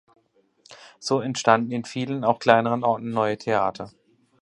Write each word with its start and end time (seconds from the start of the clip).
So 0.97 1.19
entstanden 1.21 1.69
in 1.71 1.85
vielen, 1.85 2.23
auch 2.23 2.39
kleineren 2.39 2.83
Orten 2.83 3.11
neue 3.11 3.37
Theater. 3.37 3.91